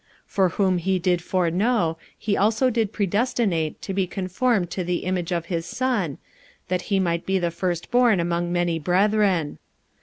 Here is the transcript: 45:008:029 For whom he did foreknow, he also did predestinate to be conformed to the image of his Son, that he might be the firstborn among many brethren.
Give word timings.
45:008:029 0.27 0.31
For 0.33 0.49
whom 0.49 0.77
he 0.79 0.97
did 0.97 1.21
foreknow, 1.21 1.97
he 2.17 2.35
also 2.35 2.71
did 2.71 2.91
predestinate 2.91 3.79
to 3.83 3.93
be 3.93 4.07
conformed 4.07 4.71
to 4.71 4.83
the 4.83 5.05
image 5.05 5.31
of 5.31 5.45
his 5.45 5.67
Son, 5.67 6.17
that 6.69 6.81
he 6.89 6.99
might 6.99 7.23
be 7.23 7.37
the 7.37 7.51
firstborn 7.51 8.19
among 8.19 8.51
many 8.51 8.79
brethren. 8.79 9.59